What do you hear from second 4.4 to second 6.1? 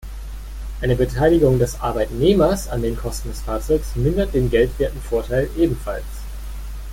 geldwerten Vorteil ebenfalls.